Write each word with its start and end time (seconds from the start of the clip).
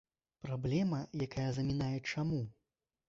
Праблема, 0.45 1.01
якая 1.27 1.45
замінае 1.59 1.93
чаму? 2.11 2.41